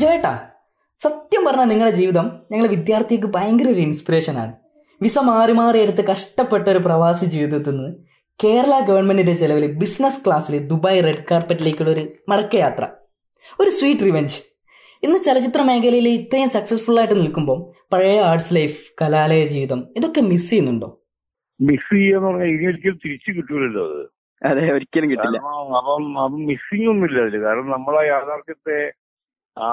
ജോയേട്ടാ 0.01 0.35
സത്യം 1.01 1.45
പറഞ്ഞാൽ 1.45 1.69
നിങ്ങളുടെ 1.69 1.97
ജീവിതം 1.97 2.27
ഞങ്ങളെ 2.53 2.69
വിദ്യാർത്ഥിക്ക് 2.69 3.27
ഭയങ്കര 3.27 3.69
ഒരു 3.69 3.81
ഇൻസ്പിറേഷനാണ് 3.81 4.53
വിസ 5.01 5.19
മാറി 5.19 5.53
മാറി 5.53 5.79
എടുത്ത് 5.79 6.03
കഷ്ടപ്പെട്ട 6.07 6.69
ഒരു 6.69 6.79
പ്രവാസി 6.79 7.25
ജീവിതത്തിൽ 7.25 7.71
നിന്ന് 7.71 8.12
കേരള 8.45 8.85
ഗവൺമെന്റിന്റെ 8.89 9.33
ചെലവിൽ 9.33 9.73
ബിസിനസ് 9.73 10.27
ക്ലാസ്സിൽ 10.27 10.67
ദുബായ് 10.67 11.05
റെഡ് 11.05 11.25
കാർപ്പറ്റിലേക്കുള്ള 11.31 11.91
ഒരു 11.91 12.09
മടക്കയാത്ര. 12.29 12.87
ഒരു 13.61 13.71
സ്വീറ്റ് 13.71 14.01
റിവെഞ്ച്. 14.01 14.43
ഇന്ന് 15.03 15.19
ചലച്ചിത്ര 15.19 15.63
മേഖലയിൽ 15.63 16.09
ഇത്രയും 16.09 16.49
സക്സസ്ഫുൾ 16.49 16.99
ആയിട്ട് 16.99 17.15
നിൽക്കുമ്പോൾ 17.15 17.73
പഴയ 17.93 18.21
ആർട്സ് 18.21 18.55
ലൈഫ് 18.55 18.93
കലാലയ 19.03 19.47
ജീവിതം 19.47 19.89
ഇതൊക്കെ 19.97 20.21
മിസ് 20.21 20.51
ചെയ്യുന്നുണ്ടോ? 20.51 21.01
മിസ് 21.61 21.95
ചെയ്യാന്ന് 21.95 22.29
പറഞ്ഞാൽ 22.29 22.47
ഇനി 22.47 22.67
ഒരിക്കലും 22.67 22.99
തിരിച്ചു 23.05 23.31
കിട്ടൂലല്ലോ 23.31 23.83
അത്. 23.91 24.07
അതെ 24.47 24.73
ഒരിക്കലും 24.73 25.11
കിട്ടില്ല. 25.11 25.37
അപ്പം 25.37 26.25
അത് 26.25 26.33
മിസ്സിംഗ് 26.33 26.89
ഒന്നുമില്ല 26.89 27.21
അതിൽ. 27.21 27.41
കാരണം 27.41 27.71
നമ്മളെ 27.71 28.09
യാഥാർത്ഥ്യത്തെ 28.09 28.93
ആ, 29.59 29.69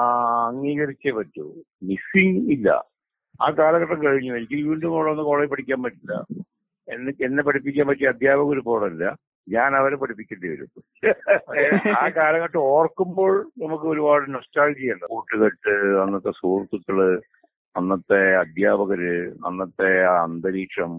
അംഗീകരിച്ചേ 0.48 1.10
പറ്റൂ. 1.10 1.62
മിസ്സിംഗ് 1.82 2.52
ഇല്ല. 2.52 2.84
ആ 3.42 3.50
കാലഘട്ടം 3.50 4.04
കഴിഞ്ഞു. 4.04 4.36
എനിക്ക് 4.36 4.54
വീണ്ടും 4.54 4.96
അവിടെ 4.96 5.10
ഒന്ന് 5.10 5.22
കോളേജ് 5.22 5.50
പഠിക്കാൻ 5.50 5.82
പറ്റില്ല. 5.82 6.42
എന്നെ 6.94 7.12
എന്നെ 7.26 7.42
പഠിപ്പിക്കാൻ 7.46 7.86
പറ്റിയ 7.88 8.12
അധ്യാപകർ 8.14 8.60
പോലല്ല 8.70 9.04
ഞാൻ 9.46 9.70
അവരെ 9.78 9.96
പഠിപ്പിക്കേണ്ടി 10.00 10.48
വരും. 10.50 10.68
ആ 12.00 12.02
കാലഘട്ടം 12.16 12.60
ഓർക്കുമ്പോൾ 12.72 13.32
നമുക്ക് 13.62 13.86
ഒരുപാട് 13.92 14.24
നൊസ്റ്റാൾജിയ 14.34 14.94
ഉണ്ട്. 14.94 15.06
കൂട്ടുകെട്ട് 15.14 15.74
അന്നത്തെ 16.02 16.32
സുഹൃത്തുക്കൾ 16.40 16.98
അന്നത്തെ 17.76 18.20
അധ്യാപകര് 18.42 19.14
അന്നത്തെ 19.48 19.90
ആ 20.10 20.14
അന്തരീക്ഷം 20.26 20.92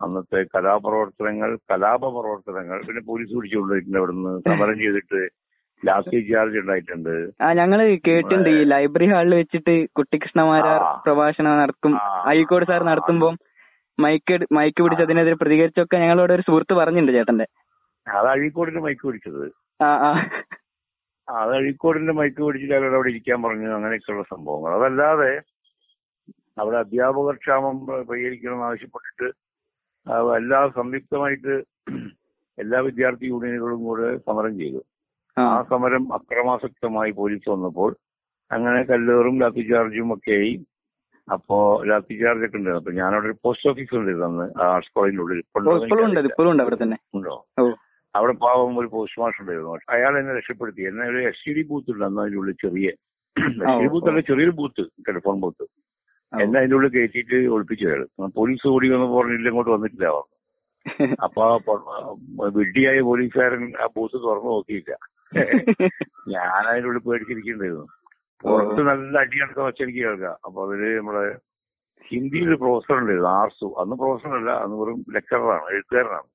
അന്നത്തെ 0.00 0.40
കലാപ്രവർത്തനങ്ങൾ 0.54 1.50
കലാപ 1.70 2.02
പ്രവർത്തനങ്ങൾ 2.16 2.78
പിന്നെ 2.88 3.02
പോലീസ് 3.08 3.32
പിടിച്ചുകൊണ്ടിട്ടുണ്ട് 3.36 3.98
അവിടുന്ന് 4.00 4.32
സമരം 4.48 4.76
ചെയ്തിട്ട് 4.82 5.20
ലാസ്റ്റ് 5.82 6.20
ചാർജ് 6.28 6.60
ഉണ്ടായിട്ടുണ്ട്. 6.62 7.14
ആ 7.44 7.48
ഞങ്ങൾ 7.58 7.80
കേട്ടിട്ടുണ്ട് 8.06 8.48
ഈ 8.54 8.62
ലൈബ്രറി 8.72 9.06
ഹാളിൽ 9.12 9.34
വെച്ചിട്ട് 9.40 9.74
കുട്ടിക്കൃഷ്ണമാരാർ 9.98 10.80
പ്രഭാഷണം 11.04 11.58
നടത്തും. 11.62 11.92
അഴീക്കോട് 12.30 12.66
സാർ 12.70 12.82
നടത്തുമ്പോ 12.90 13.28
മൈക്ക് 13.98 14.34
മൈക്ക് 14.52 14.80
പിടിച്ച് 14.82 15.04
അതിനെതിരെ 15.04 15.36
പ്രതികരിച്ചൊക്കെ 15.36 15.96
ഞങ്ങളോട് 15.98 16.32
ഒരു 16.32 16.42
സുഹൃത്ത് 16.42 16.74
പറഞ്ഞിട്ടുണ്ട് 16.74 17.12
ചേട്ടന്റെ 17.12 17.46
അത് 18.06 18.28
അഴീക്കോടിന്റെ 18.28 18.80
മൈക്ക് 18.80 19.04
പിടിച്ചത്. 19.06 19.42
അത് 21.28 21.52
അഴീക്കോടിന്റെ 21.56 22.12
മൈക്ക് 22.12 22.40
പിടിച്ചിട്ട് 22.44 22.74
അവരോട് 22.74 22.96
അവിടെ 22.96 23.10
ഇരിക്കാൻ 23.10 23.38
പറഞ്ഞു 23.42 23.68
അങ്ങനെയൊക്കെയുള്ള 23.76 24.24
സംഭവങ്ങൾ. 24.32 24.70
അതല്ലാതെ 24.78 25.32
അവിടെ 26.58 26.76
അധ്യാപക 26.76 27.32
ക്ഷാമം 27.34 27.76
പരിഹരിക്കണം 28.08 28.62
ആവശ്യപ്പെട്ടിട്ട് 28.64 29.28
എല്ലാ 30.36 30.60
സംയുക്തമായിട്ട് 30.76 31.54
എല്ലാ 32.58 32.78
വിദ്യാർത്ഥി 32.80 33.26
യൂണിയനുകളും 33.26 33.80
കൂടെ 33.84 34.08
സമരം 34.18 34.54
ചെയ്തു. 34.58 34.80
ആ. 35.36 35.44
സമരം 35.70 36.04
അക്രമാസക്തമായി 36.14 37.10
പോലീസ് 37.10 37.46
വന്നപ്പോൾ 37.50 37.90
അങ്ങനെ 38.50 38.80
കല്ലേറും 38.90 39.36
ലാത്തിചാർജും 39.40 40.12
ഒക്കെയായി 40.14 40.14
ഒക്കെ 40.14 40.32
ആയി 40.38 40.54
അപ്പോ 41.28 41.56
രാത്രി 41.88 42.14
ചാർജ് 42.20 42.46
ഒക്കെ 42.46 42.58
ഉണ്ടായിരുന്നു 42.58 42.82
അപ്പൊ 42.82 42.92
ഞാനവിടെ 42.98 43.28
ഒരു 43.28 43.36
പോസ്റ്റ് 43.44 43.68
ഓഫീസ് 43.70 43.94
ഉണ്ടായിരുന്നു 43.94 44.28
അന്ന് 44.28 44.46
ആർട്സ് 44.66 44.92
കോളേജിനുള്ളിൽ 44.94 45.40
ഉള്ളിൽ. 45.56 45.80
ഇപ്പോഴും 46.28 46.50
ഉണ്ട് 46.52 46.62
അവിടെ 46.64 46.78
തന്നെ. 46.82 46.98
ഉണ്ടോ? 47.14 47.34
അവിടെ 48.14 48.34
പാവം 48.44 48.78
ഒരു 48.80 48.88
പോസ്റ്റ് 48.94 49.20
മാസ്റ്റർ 49.22 49.42
ഉണ്ടായിരുന്നു 49.42 49.74
അയാൾ 49.96 50.12
എന്നെ 50.20 50.34
രക്ഷപ്പെടുത്തി. 50.38 50.82
എന്നെ 50.90 51.04
ഒരു 51.12 51.20
എസ് 51.30 51.44
ടി 51.46 51.52
ഡി 51.58 51.64
ബൂത്ത് 51.70 51.92
ഉണ്ട് 51.94 52.04
അന്ന് 52.04 52.22
അതിന്റെ 52.22 52.40
ഉള്ളിൽ 52.42 52.56
ചെറിയ 52.64 52.88
എസ് 53.36 53.66
ടി 53.70 53.82
ഡി 53.82 53.90
ബൂത്ത് 53.94 54.08
അല്ല 54.12 54.22
ചെറിയൊരു 54.30 54.54
ബൂത്ത് 54.60 54.84
ടെലിഫോൺ 55.08 55.36
ബൂത്ത്. 55.44 55.66
എന്നെ 56.32 56.56
അതിന്റെ 56.60 56.76
ഉള്ളിൽ 56.78 56.90
കയറ്റിയിട്ട് 56.94 57.36
ഒളിപ്പിച്ചു 57.56 57.86
അയാൾ. 57.90 58.02
പോലീസ് 58.38 58.66
ഓടി 58.72 58.88
വന്ന് 58.94 59.08
പറഞ്ഞില്ല 59.14 59.50
ഇങ്ങോട്ട് 59.52 59.72
വന്നിട്ടില്ല 59.76 60.08
അവർ. 60.14 60.26
അപ്പൊ 61.24 61.44
വിഡ്ഢിയായ 62.56 62.98
പോലീസുകാരൻ 63.08 63.64
ആ 63.78 63.86
ബൂത്ത് 63.96 64.18
തുറന്നു 64.26 64.50
നോക്കിയില്ല. 64.54 64.92
ഞാൻ 66.32 66.62
അതിനുള്ളിൽ 66.70 67.02
പേടിച്ചിരിക്കണ്ടായിരുന്നു 67.06 67.86
പുറത്ത് 68.44 68.80
നല്ല 68.88 69.14
അടി 69.18 69.36
നടക്കുന്ന 69.40 69.68
വെച്ച് 69.68 69.82
എനിക്ക് 69.82 70.00
കേൾക്കാം. 70.00 70.36
അപ്പൊ 70.46 70.58
അവർ 70.66 70.80
നമ്മളെ 70.98 71.24
ഹിന്ദിയിൽ 72.10 72.50
പ്രൊഫസർ 72.62 72.96
ഉണ്ടായിരുന്നു 73.00 73.30
ആർസു. 73.38 73.68
അന്ന് 73.80 73.94
പ്രൊഫസർ 74.02 74.32
അല്ല 74.38 74.50
അന്ന് 74.64 74.76
വെറും 74.80 74.98
ലെക്ചറാണ് 75.14 75.66
എഴുത്തുകാരനാണ്. 75.74 76.28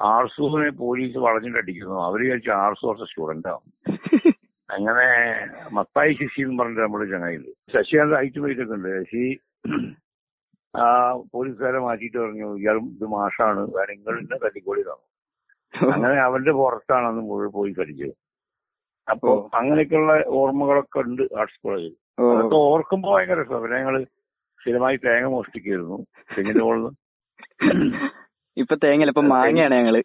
ആർസുവിനെ 0.00 0.70
പോലീസ് 0.80 1.18
വളഞ്ഞിട്ട് 1.18 1.58
അടിക്കുന്നു 1.58 1.98
അവർ 2.06 2.18
വിചാരിച്ചു 2.24 2.52
ആർസു 2.62 2.82
കുറച്ച് 2.86 3.06
സ്റ്റുഡന്റ് 3.12 3.48
ആവും. 3.48 3.70
അങ്ങനെ 4.68 5.04
മത്തായി 5.72 6.12
ശശി 6.18 6.40
എന്ന് 6.44 6.56
പറഞ്ഞിട്ട് 6.60 6.82
നമ്മുടെ 6.82 7.04
ചങ്ങായിണ്ട് 7.12 7.50
ശശികാന്ത് 7.74 8.16
ഹൈറ്റ് 8.16 8.40
വെയിറ്റ് 8.44 8.62
ഒക്കെ 8.62 8.76
ഉണ്ട്. 8.78 8.92
ശശി 9.02 9.24
ആ 10.74 10.86
പോലീസുകാരെ 11.34 11.80
മാറ്റിയിട്ട് 11.86 12.18
പറഞ്ഞു 12.18 12.48
ഇയാളും 12.62 12.86
ഇത് 12.96 13.06
മാഷാണ്. 13.14 13.60
നിങ്ങൾ 13.92 14.14
ഇന്നെ 14.22 14.38
അങ്ങനെ 15.94 16.16
അവന്റെ 16.26 16.52
പുറത്താണ് 16.52 17.06
അന്ന് 17.06 17.22
മുഴുവൻ 17.22 17.50
പോയി 17.56 17.72
കടിച്ചത്. 17.72 18.14
അപ്പൊ 19.08 19.30
അങ്ങനെയൊക്കെയുള്ള 19.54 20.12
ഓർമ്മകളൊക്കെ 20.38 20.98
ഉണ്ട് 21.02 21.22
ആർട്സ് 21.40 21.58
കോളേജിൽ. 21.62 21.92
അതൊക്കെ 22.28 22.56
ഓർക്കുമ്പോ 22.66 23.08
ഭയങ്കര 23.14 23.38
രസമാണ് 23.40 23.62
പിന്നെ 23.64 23.78
ഞങ്ങൾ 23.78 23.96
സ്ഥിരമായി 24.60 24.96
തേങ്ങ 25.02 25.28
മോഷ്ടിക്കായിരുന്നു 25.28 25.98
തെങ്ങിന്റെ 26.30 26.62
മുകളിൽ 26.62 26.86
ഇപ്പൊ 28.56 28.74
തേങ്ങ 28.84 29.08
ഇപ്പൊ 29.08 29.22
മാങ്ങയാണ് 29.32 29.74
ഞങ്ങൾ. 29.80 29.96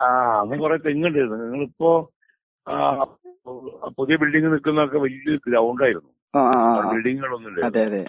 ആ 0.00 0.08
അന്ന് 0.40 0.56
കുറെ 0.58 0.76
തെങ്ങുണ്ടായിരുന്നു. 0.84 1.38
ഞങ്ങളിപ്പോ 1.44 1.90
പുതിയ 3.98 4.16
ബിൽഡിംഗ് 4.16 4.48
നിൽക്കുന്നൊക്കെ 4.52 4.98
വലിയ 4.98 5.36
ഗ്രൗണ്ട് 5.46 5.82
ആയിരുന്നു. 5.84 6.10
ആ 6.34 6.40
ആ 6.46 6.56
ആ, 6.60 6.72
ആ. 6.78 6.88
ബിൽഡിങ്ങുകളൊന്നും 6.90 7.50
ഇല്ല 7.50 7.66
അതെ 7.66 7.82
അതെ 7.88 8.00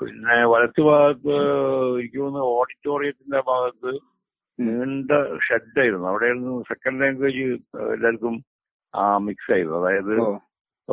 പിന്നെ 0.00 0.36
വലത്ത് 0.52 0.82
ഭാഗത്ത് 0.82 1.34
എനിക്ക് 1.96 2.18
തോന്നുന്നു 2.18 2.46
ഓഡിറ്റോറിയത്തിന്റെ 2.54 3.40
ഭാഗത്ത് 3.48 3.92
നീണ്ട 4.58 5.10
ഷെഡായിരുന്നു 5.46 6.06
അവിടെയായിരുന്നു 6.08 6.54
സെക്കൻഡ് 6.62 7.00
ലാംഗ്വേജ് 7.02 7.44
എല്ലാവർക്കും 7.94 8.36
മിക്സ് 9.18 9.52
ആയത് 9.52 9.76
അതായത് 9.76 10.36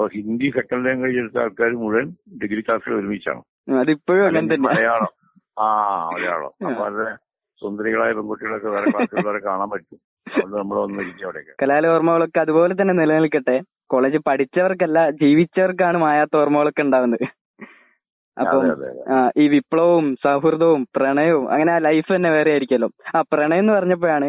ഹിന്ദി 0.07 0.51
സെക്കൻഡ് 0.55 0.85
ലാംഗ്വേജ് 0.85 1.17
എടുത്ത 1.17 1.37
ആൾക്കാർ 1.37 1.69
മുഴുവൻ 1.69 2.15
ഡിഗ്രി 2.43 2.61
ക്ലാസ്സിൽ 2.61 2.93
ഒരുമിച്ചാണ്. 2.93 3.41
മലയാളം. 4.57 5.07
ആ 5.59 5.95
മലയാളം. 6.09 6.67
അപ്പൊ 6.67 6.85
അത് 6.85 7.15
സുന്ദരികളായ 7.61 8.13
പെൺകുട്ടികളൊക്കെ 8.13 8.67
വേറെ 8.67 8.91
ക്ലാസ്സിൽ 8.91 9.27
വരെ 9.27 9.39
കാണാൻ 9.39 9.69
പറ്റും. 9.69 9.99
അതുകൊണ്ട് 10.27 10.57
നമ്മൾ 10.57 10.77
വന്നിരിക്കും 10.77 11.23
അവിടെയൊക്കെ. 11.23 12.39
അതുപോലെ 12.39 12.75
തന്നെ 12.81 12.93
നിലനിൽക്കട്ടെ. 12.93 13.61
കോളേജ് 13.87 14.17
പഠിച്ചവർക്കല്ല 14.27 15.09
ജീവിച്ചവർക്കാണ് 15.09 15.97
മായാത്ത 15.97 16.37
ഓർമ്മകളൊക്കെ 16.37 16.81
ഉണ്ടാവുന്നത്. 16.81 17.42
അപ്പം 18.37 18.59
അതെ, 18.59 18.69
അതെ, 18.75 18.87
അതെ. 18.91 19.01
ആ, 19.13 19.29
ഈ 19.37 19.45
വിപ്ലവവും 19.53 20.05
സൗഹൃദവും 20.23 20.81
പ്രണയവും 20.95 21.45
അങ്ങനെ 21.53 21.71
ആ 21.73 21.81
ലൈഫ് 21.85 22.09
തന്നെ 22.13 22.29
വേറെ 22.35 22.51
ആയിരിക്കുമല്ലോ. 22.53 22.87
ആ 23.09 23.21
പ്രണയം 23.31 23.61
എന്ന് 23.63 23.73
പറഞ്ഞപ്പോഴാണ് 23.75 24.27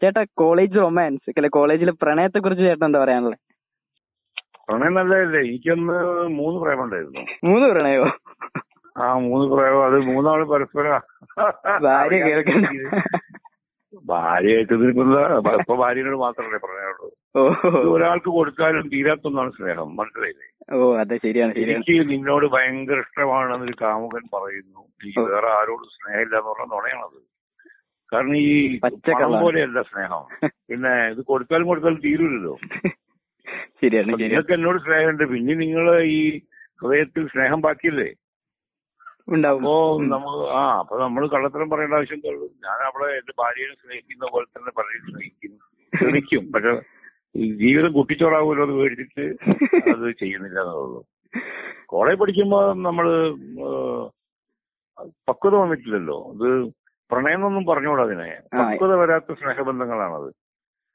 ചേട്ടാ 0.00 0.22
കോളേജ് 0.42 0.78
റൊമാൻസ് 0.80 1.34
അല്ലെ 1.34 1.50
കോളേജിൽ 1.56 1.90
പ്രണയത്തെ 2.02 2.40
കുറിച്ച് 2.44 2.64
ചേട്ടൻ 2.68 2.86
എന്താ 2.88 3.02
പറയാനുള്ളത് 3.04 3.40
പ്രണയം 4.68 4.94
നല്ലതല്ലേ 4.98 5.40
എനിക്കൊന്ന് 5.44 5.96
മൂന്ന് 6.36 6.58
പ്രണയമുണ്ടായിരുന്നു. 6.60 7.22
മൂന്ന് 7.48 7.66
പ്രണയോ 7.72 8.04
ആ 8.96 9.06
മൂന്ന് 9.24 9.46
പ്രേമം 9.52 9.82
അത് 9.86 9.96
മൂന്നാൾ 10.08 10.40
പരസ്പരം 10.50 11.00
ഭാര്യ 11.86 12.18
കേൾക്കണ്ട 12.26 12.66
ഭാര്യയായിട്ട് 14.04 14.72
ഇതിനിപ്പോ 14.76 15.02
ഇപ്പൊ 15.58 15.74
ഭാര്യനോട് 15.80 16.18
മാത്രമല്ലേ 16.22 16.60
പ്രണയമുള്ളൂ. 16.64 17.08
ഇത് 17.76 17.88
ഒരാൾക്ക് 17.94 18.30
കൊടുക്കാനും 18.36 18.86
തീരാത്തൊന്നാണ് 18.94 19.50
സ്നേഹം 19.56 19.90
മനസ്സിലായില്ലേ? 20.00 20.46
ഓ 20.74 20.86
അതെ 21.00 21.16
ശരിയാണ് 21.24 21.52
ശരിയാണ്. 21.52 21.72
എനിക്ക് 21.76 21.94
നിന്നോട് 22.10 22.46
ഭയങ്കര 22.54 22.98
ഇഷ്ടമാണെന്ന് 23.04 23.66
ഒരു 23.68 23.74
കാമുകൻ 23.82 24.24
പറയുന്നു. 24.34 24.82
എനിക്ക് 25.00 25.22
വേറെ 25.30 25.48
ആരോടും 25.58 25.90
സ്നേഹമില്ല 25.94 26.34
എന്ന് 26.38 26.50
പറഞ്ഞ 26.50 26.68
നുണയാണത്. 26.74 27.18
കാരണം 28.12 28.36
ഈ 28.42 28.52
പണം. 28.82 29.38
പോലെയല്ല 29.44 29.82
സ്നേഹം. 29.82 30.24
പിന്നെ 30.68 30.92
ഇത് 31.12 31.22
കൊടുത്താലും 31.30 31.68
കൊടുത്താലും 31.68 32.00
ശരിയാണ് 33.80 34.12
നിങ്ങൾക്ക് 34.20 34.52
എന്നോട് 34.56 34.78
സ്നേഹമുണ്ട്. 34.84 35.24
പിന്നെ 35.32 35.54
നിങ്ങൾ 35.54 35.86
ഈ 36.12 36.20
ഹൃദയത്തിൽ 36.80 37.24
സ്നേഹം 37.32 37.60
ബാക്കിയല്ലേ? 37.60 38.08
ഉണ്ടാവും. 39.28 39.60
അപ്പോ 39.62 39.74
നമ്മൾ 40.12 40.32
ആ 40.56 40.62
അപ്പൊ 40.80 40.94
നമ്മൾ 41.02 41.22
കള്ളത്തരം 41.34 41.68
പറയേണ്ട 41.70 41.98
ആവശ്യം 41.98 42.20
ഞാൻ 42.66 42.78
അവിടെ 42.88 43.06
എന്റെ 43.18 43.34
ഭാര്യയെ 43.40 43.74
സ്നേഹിക്കുന്ന 43.82 44.30
പോലെ 44.34 44.46
തന്നെ 44.56 44.72
പലരെയും 44.78 45.06
സ്നേഹിക്കും 45.08 45.52
ശ്രമിക്കും 45.92 46.44
പക്ഷെ 46.54 46.72
ജീവിതം 47.60 47.92
കുട്ടിച്ചോറാവുമല്ലോ 47.96 48.64
എന്ന് 48.66 48.76
പേടിച്ചിട്ട് 48.80 49.24
അത് 49.94 50.06
ചെയ്യുന്നില്ല 50.20 50.58
എന്നുള്ളൂ. 50.64 51.00
കോളേജ് 51.92 52.18
പഠിക്കുമ്പോ 52.20 52.58
നമ്മൾ 52.86 53.06
ഏഹ്, 53.66 54.04
പക്വത 55.28 55.54
വന്നിട്ടില്ലല്ലോ. 55.62 56.18
ഇത് 56.36 56.48
പ്രണയം 57.10 57.38
എന്നൊന്നും 57.38 57.64
പറഞ്ഞുകൂടാ 57.70 58.04
അതിനെ. 58.08 58.28
പക്വത 58.60 58.92
വരാത്ത 59.02 59.34
സ്നേഹബന്ധങ്ങളാണത്. 59.40 60.28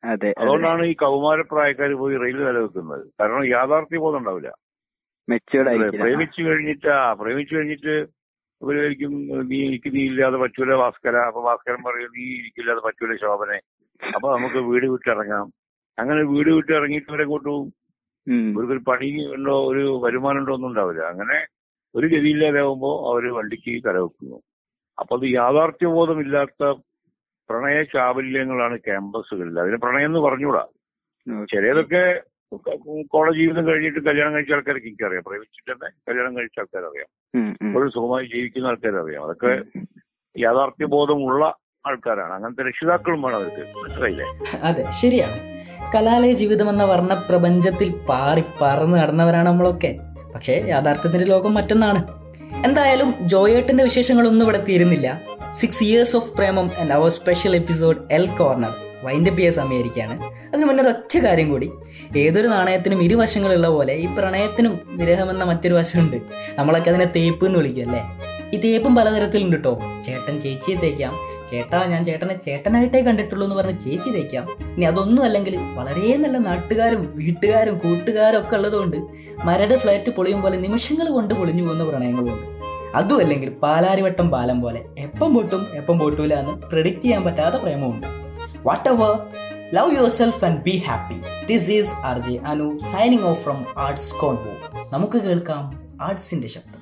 അതെ 0.04 0.14
അതെ. 0.14 0.30
അതുകൊണ്ടാണ് 0.42 0.84
ഈ 0.92 0.94
കൗമാരപ്രായക്കാർ 1.04 1.92
പോയി 2.02 2.16
റെയിൽ 2.24 2.38
നിലനിൽക്കുന്നത്. 2.42 3.04
കാരണം 3.20 3.44
യാഥാർത്ഥ്യ 3.56 4.00
ബോധം 4.06 4.20
ഉണ്ടാവില്ല. 4.22 4.52
പ്രേമിച്ചു 6.02 6.42
കഴിഞ്ഞിട്ട് 6.48 6.92
പ്രേമിച്ചു 7.22 7.54
കഴിഞ്ഞിട്ട് 7.56 7.96
ഇവരായിരിക്കും 8.62 9.12
നീ 9.50 9.58
എനിക്ക് 9.68 9.90
നീ 9.96 10.02
ഇല്ലാതെ 10.12 10.38
പറ്റൂല 10.44 10.76
ഭാസ്കര. 10.84 11.16
അപ്പൊ 11.30 11.42
ഭാസ്കരൻ 11.48 11.82
പറയും 11.88 12.12
നീ 12.18 12.26
എനിക്കില്ലാതെ 12.40 12.82
പറ്റൂല 12.88 13.16
ശോഭനെ. 13.24 13.60
അപ്പൊ 14.02 14.28
നമുക്ക് 14.36 14.60
വീട് 14.70 14.88
വിട്ടിറങ്ങാം. 14.94 15.48
അങ്ങനെ 16.02 16.22
വീട് 16.24 16.50
വിട്ട് 16.50 16.72
ഇറങ്ങിയിട്ട് 16.72 17.12
വരെ 17.12 17.18
ഇവരെങ്ങോട്ട് 17.18 17.50
പോകും. 17.50 17.74
ഇവർക്കൊരു 18.52 18.80
പണി 18.80 19.34
ഉണ്ടോ 19.36 19.68
ഒരു 19.72 20.02
വരുമാനം 20.04 20.40
ഉണ്ടോ 20.40 20.54
ഒന്നും 20.54 20.68
ഉണ്ടാവില്ല. 20.68 21.02
അങ്ങനെ 21.02 21.38
ഒരു 21.96 22.08
ഗതിയില്ലാതാവുമ്പോ 22.08 23.12
അവർ 23.12 23.34
വണ്ടിക്ക് 23.34 23.84
കരവെക്കുന്നു 23.84 24.38
അപ്പൊ 25.00 25.18
അത് 25.18 25.26
യാഥാർത്ഥ്യബോധമില്ലാത്ത 25.34 26.72
പ്രണയ 27.50 27.84
ചാബല്യങ്ങളാണ് 27.84 28.78
ക്യാമ്പസുകളിൽ. 28.78 29.60
അതിന് 29.60 29.78
പ്രണയം 29.78 30.06
എന്ന് 30.06 30.20
പറഞ്ഞുകൂടാ. 30.20 30.66
ചിലതൊക്കെ 31.52 32.22
കോളേജ് 33.14 33.40
ജീവിതം 33.40 33.68
കഴിഞ്ഞിട്ട് 33.68 34.00
കല്യാണം 34.00 34.34
കഴിച്ച 34.34 34.52
ആൾക്കാർക്ക് 34.52 34.88
എനിക്കറിയാം. 34.88 35.24
പ്രേമിച്ചിട്ട് 35.28 35.72
തന്നെ 35.72 35.90
കല്യാണം 36.10 36.38
കഴിച്ച 36.38 36.60
ആൾക്കാരറിയാം. 36.60 37.10
ഒരു 37.78 37.90
സുഖമായി 37.90 38.26
ജീവിക്കുന്ന 38.26 38.68
ആൾക്കാരറിയാം. 38.68 39.24
അതൊക്കെ 39.24 39.54
യാഥാർത്ഥ്യബോധമുള്ള 40.36 41.58
ആൾക്കാരാണ്. 41.88 42.34
അങ്ങനത്തെ 42.34 42.68
രക്ഷിതാക്കളും 42.68 43.22
വേണം 43.22 43.36
അവർക്ക്. 43.36 43.64
മനസ്സിലായില്ലേ? 43.84 44.26
അതെ 44.64 44.84
ശരിയാണ്. 45.02 45.59
കലാലയ 45.96 46.34
ജീവിതം 46.34 46.70
എന്ന 46.70 46.84
വർണ 46.84 47.14
പ്രപഞ്ചത്തിൽ 47.30 47.94
പാറി 48.10 48.44
പറന്ന് 48.62 48.98
നടന്നവരാണ് 48.98 49.48
നമ്മളൊക്കെ. 49.48 49.96
പക്ഷേ 50.36 50.64
യാഥാർത്ഥ്യത്തിന്റെ 50.68 51.26
ലോകം 51.26 51.54
മറ്റൊന്നാണ്. 51.54 52.04
എന്തായാലും 52.66 53.16
ജോയേട്ടന്റെ 53.22 53.84
വിശേഷങ്ങളൊന്നും 53.84 54.46
ഇവിടെ 54.46 54.66
തീരുന്നില്ല. 54.70 55.22
Six 55.56 55.84
years 55.84 56.16
of 56.16 56.34
Premam 56.34 56.72
and 56.80 56.94
our 56.94 57.12
special 57.12 57.56
episode 57.56 57.98
L 58.12 58.26
corner 58.26 58.74
wind 59.04 59.32
P 59.32 59.42
S 59.42 59.56
സമയമായിരിക്കുകയാണ്. 59.56 60.24
അതിന് 60.48 60.66
മുന്നേ 60.66 60.84
ഒറ്റ 60.84 61.18
കാര്യം 61.18 61.50
കൂടി. 61.50 61.72
ഏതൊരു 62.18 62.48
നാണയത്തിനും 62.48 63.04
ഇരുവശങ്ങളുള്ള 63.04 63.68
പോലെ 63.68 63.94
ഈ 63.94 64.06
പ്രണയത്തിനും 64.06 64.80
വിരഹമെന്ന 64.88 65.44
മറ്റൊരു 65.44 65.74
വശമുണ്ട്. 65.74 66.18
നമ്മളൊക്കെ 66.58 66.90
അതിനെ 66.90 67.06
തേപ്പ് 67.06 67.46
എന്ന് 67.46 67.60
വിളിക്കും 67.60 67.86
അല്ലേ? 67.86 68.02
ഈ 68.54 68.58
തേപ്പും 68.58 68.96
പലതരത്തിലുണ്ട് 68.96 69.56
കേട്ടോ 69.56 69.80
ചേട്ടൻ 70.06 70.40
ചേച്ചിയെ 70.40 70.78
തേക്കാം 70.78 71.14
ചേട്ടാ 71.52 71.80
ഞാൻ 71.92 72.02
ചേട്ടനെ 72.10 72.36
ചേട്ടനായിട്ടേ 72.46 73.00
കണ്ടിട്ടുള്ളൂ 73.08 73.44
എന്ന് 73.46 73.58
പറഞ്ഞ് 73.60 73.80
ചേച്ചി 73.86 74.10
തേക്കാം. 74.16 74.46
ഇനി 74.76 74.86
അതൊന്നും 74.92 75.24
അല്ലെങ്കിൽ 75.28 75.56
വളരെ 75.78 76.06
നല്ല 76.24 76.38
നാട്ടുകാരും 76.50 77.02
വീട്ടുകാരും 77.20 77.76
കൂട്ടുകാരും 77.84 78.40
ഒക്കെ 78.42 78.56
ഉള്ളതുകൊണ്ട് 78.60 78.98
മരട് 79.48 79.76
ഫ്ലാറ്റ് 79.84 80.12
പൊളിയും 80.18 80.42
പോലെ 80.46 80.58
നിമിഷങ്ങൾ 80.66 81.10
കൊണ്ട് 81.18 81.34
പൊളിഞ്ഞു 81.40 81.66
പോകുന്ന 81.66 81.86
പ്രണയങ്ങളുണ്ട് 81.90 82.48
അതും 83.00 83.20
അല്ലെങ്കിൽ 83.24 83.50
പാലാരിവട്ടം 83.64 84.28
പാലം 84.36 84.60
പോലെ 84.62 84.80
എപ്പം 85.06 85.30
പൊട്ടും 85.36 85.64
എപ്പം 85.80 85.98
പൊട്ടൂല 86.00 86.34
എന്ന് 86.44 86.54
പ്രെഡിക്റ്റ് 86.72 87.04
ചെയ്യാൻ 87.04 87.22
പറ്റാത്ത 87.28 87.58
പ്രേമമുണ്ട്. 87.64 88.08
Whatever 88.94 89.14
love 89.78 89.92
your 89.98 90.12
self 90.20 90.42
and 90.48 90.62
be 90.68 90.76
happy 90.88 91.18
this 91.50 91.70
is 91.78 91.94
R 92.10 92.18
J 92.28 92.36
Anu 92.52 92.68
signing 92.92 93.28
off 93.32 93.42
from 93.44 93.60
Arts 93.86 94.16
Convo 94.22 94.54
നമുക്ക് 94.96 95.18
കേൾക്കാം 95.28 95.64
ആർട്സിന്റെ 96.08 96.50
ശബ്ദം. 96.56 96.79